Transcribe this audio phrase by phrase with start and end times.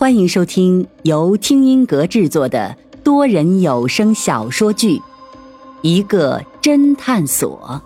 [0.00, 4.96] 欢迎收听由听音阁制作的多人有声小说剧
[5.82, 7.82] 《一个侦探所》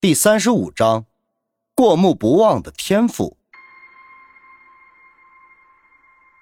[0.00, 1.06] 第三十五章：
[1.76, 3.36] 过目不忘的天赋。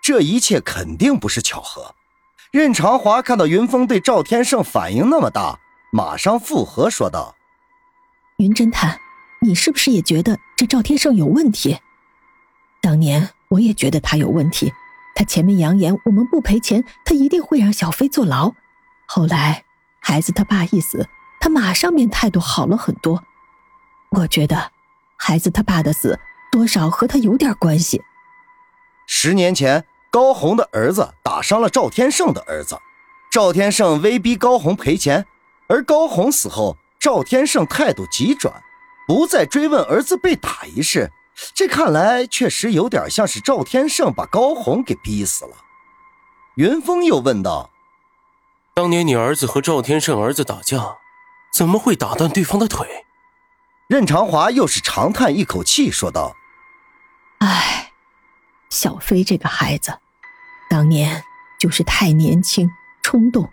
[0.03, 1.95] 这一切肯定不是巧合。
[2.53, 5.61] 任长华看到云峰对赵天胜反应那么大，
[5.93, 7.37] 马上附和说道
[8.41, 8.99] ：“云侦探。”
[9.45, 11.79] 你是不是也觉得这赵天胜有问题？
[12.81, 14.73] 当年我也觉得他有问题。
[15.15, 18.55] 他前面扬言我们不赔钱，他一定会让小飞坐牢。
[19.07, 19.65] 后来
[20.01, 21.07] 孩子他爸一死，
[21.41, 23.23] 他马上便态度好了很多。
[24.09, 24.73] 我觉得
[25.19, 26.19] 孩子他爸的死
[26.51, 28.01] 多少和他有点关系。
[29.07, 32.79] 十年前高红的儿子打伤了赵天胜的儿子，
[33.31, 35.27] 赵天胜威逼高红赔钱，
[35.69, 38.63] 而高红死后，赵天胜态度急转。
[39.07, 41.13] 不再追问儿子被打一事，
[41.55, 45.57] 这看来确实有点像是赵天胜把高红给逼死了。
[46.57, 47.71] 云峰又问道
[48.75, 50.99] ：“当年你儿子和赵天胜儿子打架，
[51.53, 53.05] 怎么会打断对方的腿？”
[53.89, 56.35] 任长华又是长叹一口气，说道
[57.41, 57.93] ：“唉，
[58.71, 59.99] 小飞这个孩子，
[60.71, 61.23] 当年
[61.61, 62.71] 就是太年轻
[63.03, 63.51] 冲动。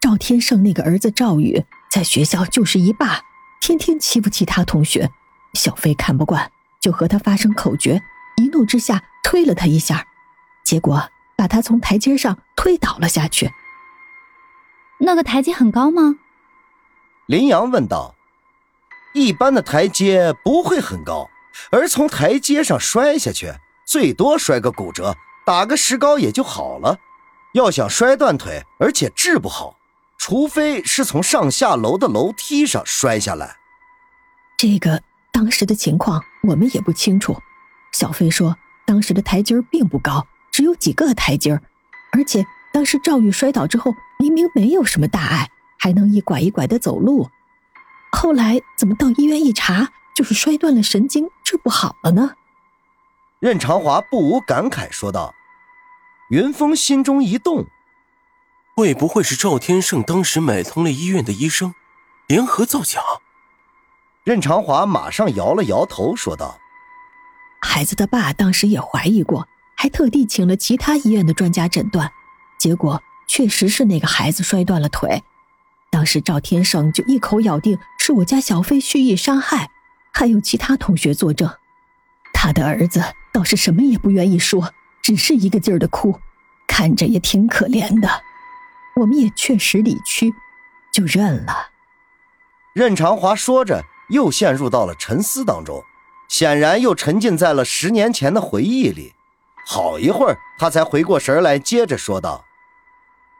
[0.00, 3.24] 赵天胜那个儿子赵宇，在学校就是一霸。”
[3.70, 5.12] 天天欺负其他同学，
[5.54, 8.00] 小飞看不惯，就和他发生口角，
[8.36, 10.08] 一怒之下推了他一下，
[10.64, 13.52] 结果把他从台阶上推倒了下去。
[14.98, 16.16] 那个台阶很高吗？
[17.26, 18.16] 林阳问道。
[19.12, 21.30] 一般的台阶不会很高，
[21.70, 23.54] 而从台阶上摔下去，
[23.86, 26.98] 最多摔个骨折，打个石膏也就好了。
[27.54, 29.76] 要想摔断腿，而且治不好。
[30.18, 33.56] 除非是从上下楼的楼梯上摔下来，
[34.60, 37.40] 这个当时的情况我们也不清楚。
[37.92, 41.58] 小飞说，当时的台阶并不高，只有几个台阶
[42.12, 45.48] 而且当时赵玉摔倒之后，明明没有什么大碍，
[45.78, 47.30] 还能一拐一拐的走路。
[48.12, 52.34] 后来怎么到医院一查，就是摔断了神经，治不好了呢？
[53.38, 55.34] 任长华不无感慨说道。
[56.28, 57.66] 云峰心中一动。
[58.76, 61.74] 会不会是赵天胜当时买通了医院的医生，
[62.26, 63.00] 联合造假？
[64.30, 66.56] 任长华马上摇了摇头，说道
[67.60, 72.12] ：“孩子的爸当时也怀疑过，还特地请了其他医院的专家诊断，
[72.56, 75.24] 结果确实是那个孩子摔断了腿。
[75.90, 79.68] 当时赵天胜就一口咬定是我家小飞蓄意伤害，
[80.12, 81.52] 还有其他同学作证。
[82.32, 83.02] 他的儿子
[83.32, 86.20] 倒是什么也不愿意说，只是一个劲儿的哭，
[86.68, 88.08] 看着也挺可怜的。”
[88.94, 90.32] 我们也确实理屈，
[90.92, 91.70] 就认了。
[92.72, 95.82] 任长华说着，又陷入到了沉思当中，
[96.28, 99.14] 显然又沉浸在了十年前的回忆里。
[99.66, 102.44] 好一会儿，他才回过神来，接着说道：“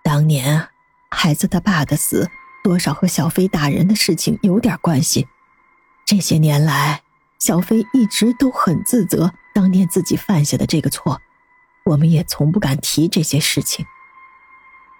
[0.04, 0.68] 当年
[1.10, 2.30] 孩子他爸的死，
[2.62, 5.26] 多少和小飞打人的事情有点关系。
[6.04, 7.02] 这些年来，
[7.38, 11.20] 小飞一直都很自责当年自己犯下的这个错，
[11.84, 13.84] 我们也从不敢提这些事情。”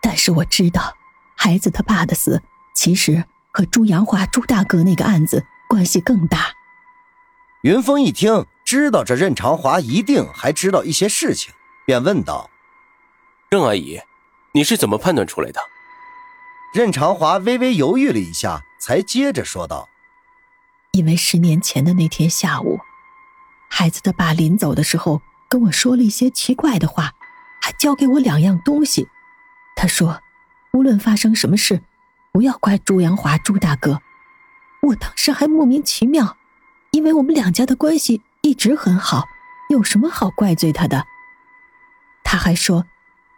[0.03, 0.97] 但是我知道，
[1.37, 2.43] 孩子他爸的死
[2.75, 6.53] 其实和朱阳华朱大哥那个案子关系更大。
[7.63, 11.55] 云峰一听，知道这任长华一定还知道一些事情，
[11.87, 12.51] 便问道
[13.49, 14.01] ：“郑阿姨，
[14.53, 15.61] 你是怎么判断出来的？”
[16.75, 19.89] 任长华微微犹豫了一下，才接着说道
[20.91, 22.81] ：“因为十年前的那天下午，
[23.69, 27.13] 孩子的爸临走的时候跟我说了一些奇怪的话，
[27.63, 29.09] 还交给我两样东西。”
[29.77, 30.21] 他说
[30.75, 31.81] ：“无论发生什么事，
[32.33, 34.03] 不要怪朱阳华朱大哥。”
[34.83, 36.37] 我当时还莫名其妙，
[36.93, 39.25] 因为我们两家的关系一直很好，
[39.69, 41.05] 有什么好怪罪他的？
[42.25, 42.87] 他还说，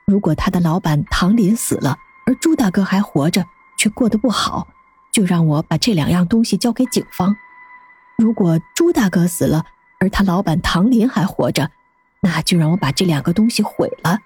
[0.06, 3.44] 如果他的老板唐林死了，而朱大哥还活着，
[3.76, 4.68] 却过得不好，
[5.12, 7.34] 就让我把这两样东西交给警方；
[8.16, 9.64] 如果朱大哥死了，
[9.98, 11.70] 而他老板唐林还活着，
[12.20, 14.20] 那就让我把这两个东西毁了。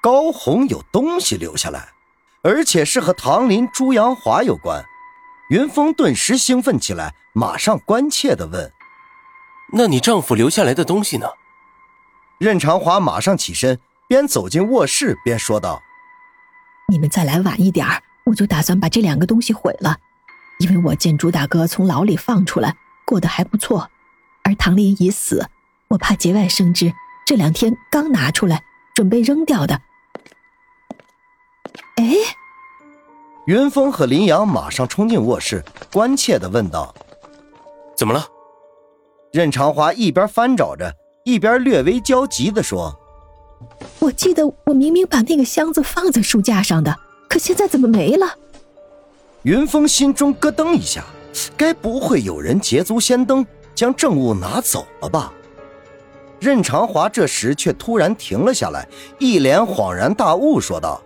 [0.00, 1.88] 高红有东西留下来，
[2.42, 4.84] 而且是和唐林、朱阳华有关。
[5.48, 8.72] 云峰顿时兴奋起来，马上关切的问
[9.74, 11.26] ：“那你丈夫留下来的东西呢？”
[12.40, 15.82] 任长华马上起身，边走进卧室边说道
[16.88, 17.86] ：“你们再来晚一点
[18.24, 19.98] 我就打算把这两个东西毁了。
[20.58, 22.74] 因为我见朱大哥从牢里放出来，
[23.04, 23.90] 过得还不错，
[24.44, 25.48] 而唐林已死，
[25.88, 26.92] 我怕节外生枝，
[27.26, 28.64] 这两天刚拿出来，
[28.94, 29.82] 准备扔掉的。”
[33.46, 35.62] 云峰和林阳马上冲进卧室，
[35.92, 36.94] 关切地问道
[37.94, 38.26] ：“怎么了？”
[39.32, 40.90] 任长华一边翻找着，
[41.24, 42.98] 一边略微焦急地说
[44.00, 46.96] ：“我记得我明明把那个箱子放在书架上的，
[47.28, 48.26] 可现在怎么没了？”
[49.42, 51.04] 云峰心中咯噔一下，
[51.54, 55.30] 该不会有人捷足先登将证物拿走了吧？
[56.40, 58.88] 任长华这时却突然停了下来，
[59.18, 61.02] 一脸恍然大悟，说道：“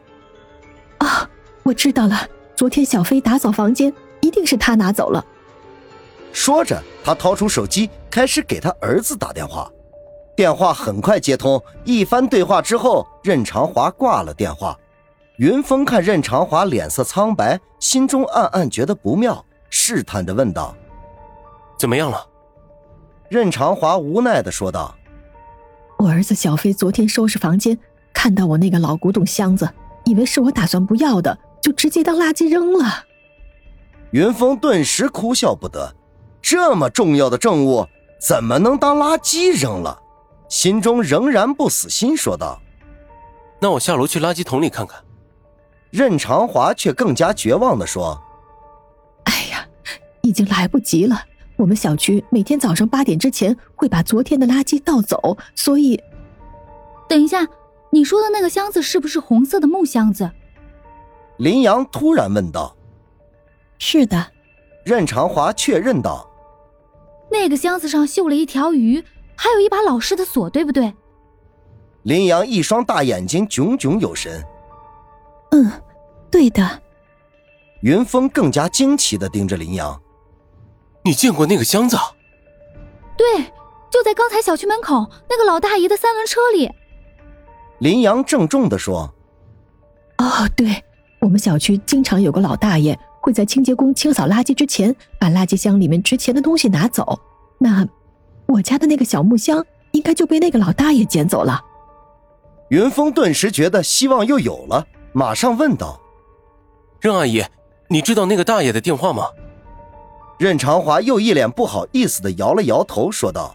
[0.98, 1.28] 啊，
[1.62, 2.26] 我知道了，
[2.56, 5.24] 昨天小飞打扫房间，一定是他拿走了。”
[6.32, 9.70] 说着，他掏出手机，开始给他儿子打电话。
[10.36, 14.78] 电话很快接通，一番对话之后，任长华挂了电话。
[15.38, 20.74] 云峰看任长华脸色苍白，心中暗暗觉得不妙，试探的问道
[21.78, 22.24] ：“怎么样了？”
[23.28, 24.94] 任长华无奈的说道
[25.98, 27.78] ：“我儿子小飞昨天收拾房间，
[28.12, 29.68] 看到我那个老古董箱子，
[30.04, 33.04] 以为是我打算不要的，就直接当垃圾扔了。”
[34.12, 35.94] 云峰顿时哭笑不得。
[36.40, 37.86] 这么重要的证物
[38.18, 40.00] 怎么能当垃圾扔了？
[40.48, 42.58] 心中仍然不死心，说道
[43.60, 44.98] ：“那我下楼去垃圾桶里看看。”
[45.90, 48.18] 任长华却更加绝望的说
[49.24, 49.66] ：“哎呀，
[50.22, 51.22] 已经来不及了！
[51.56, 56.00] 我们小区每天早上八点之前会把昨天的垃圾倒走，所以……
[57.08, 57.46] 等一下，
[57.90, 60.30] 你说的那个箱子是不是红色的木箱子？”
[61.38, 62.76] 林阳突然问道。
[63.78, 64.32] “是的。”
[64.84, 66.26] 任长华确认道。
[67.30, 69.04] 那个箱子上绣了一条鱼，
[69.36, 70.94] 还有一把老式的锁，对不对？
[72.04, 74.42] 林阳一双大眼睛炯炯有神。
[75.50, 75.70] 嗯，
[76.30, 76.82] 对的。
[77.82, 80.00] 云峰更加惊奇的盯着林阳
[81.04, 81.96] ：“你见过那个箱子
[83.16, 83.44] ？”“对，
[83.90, 86.70] 就在刚才小区门口那个老大爷的三轮车里。”
[87.78, 89.12] 林阳郑重的说
[90.16, 90.82] ：“哦，对，
[91.20, 97.18] 我们小区经常有个老大爷。”会在清洁工清扫垃圾之前，把垃圾箱里面值钱的东西拿走。
[97.58, 97.86] 那
[98.46, 101.60] 我家的那个小木箱应该就被那个老大爷捡走了。
[102.70, 106.00] 云峰顿时觉得希望又有了，马上问道
[107.02, 107.44] ：“任阿姨，
[107.88, 109.26] 你知道那个大爷的电话吗？”
[110.38, 113.54] 任长华又一脸不好意思的摇了摇头，说道：“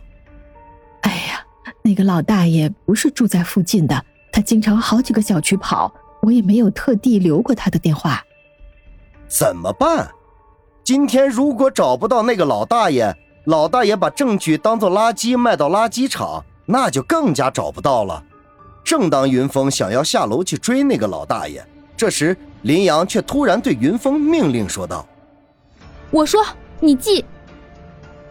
[1.01, 1.44] 哎呀，
[1.81, 5.92] 那个老大爷不是住在附近的，他经常好几个小区跑，
[6.24, 8.24] 我也没有特地留过他的电话。”
[9.30, 10.10] 怎么办？
[10.84, 13.16] 今天如果找不到那个老大爷，
[13.46, 18.22] 老大爷把证据当做垃圾卖到垃圾场，那就更加找不到了。
[18.84, 21.66] 正当云峰想要下楼去追那个老大爷，
[21.96, 25.08] 这时林阳却突然对云峰命令说道
[26.12, 26.46] ：“我说
[26.81, 27.24] 你记。”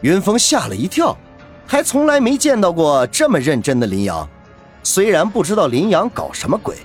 [0.03, 1.17] 云峰吓了一跳，
[1.67, 4.29] 还从来没见到过这么认真的林阳。
[4.83, 6.77] 虽然不知道林阳搞什么鬼，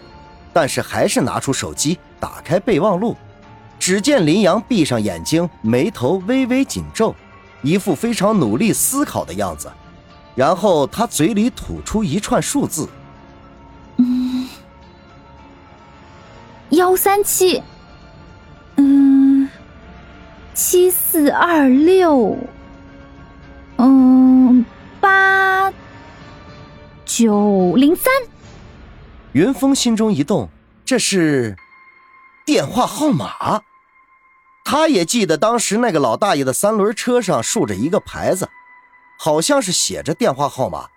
[0.57, 3.15] 但是还是拿出手机，打开备忘录。
[3.77, 7.13] 只见林阳闭上眼睛，眉头微微紧皱，
[7.61, 9.71] 一副非常努力思考的样子。
[10.33, 12.89] 然后他嘴里吐出一串数字
[13.97, 14.49] ：“嗯，
[16.71, 17.61] 幺三七，
[18.77, 19.47] 嗯，
[20.55, 22.35] 七四二六，
[23.77, 24.65] 嗯，
[24.99, 25.71] 八
[27.05, 28.11] 九零三。”
[29.37, 30.49] 云峰心中一动，
[30.83, 31.55] 这是
[32.43, 33.61] 电话号码。
[34.65, 38.49] 他也记得当时那个老大爷的三轮车上竖着一个牌子，
[39.19, 40.87] 好像是写着电话号码，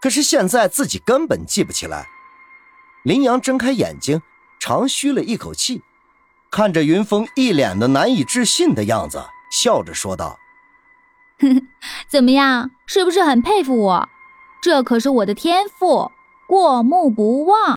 [0.00, 2.06] 可是现在自己根本记不起来。
[3.02, 4.22] 林阳睁开眼睛，
[4.60, 5.82] 长吁了一口气，
[6.52, 10.38] 看着云峰一脸的难以置信的样子，笑着说道
[12.08, 14.08] ：“怎么样，是不是很佩服我？
[14.62, 16.12] 这可是我的天赋，
[16.46, 17.76] 过目不忘。”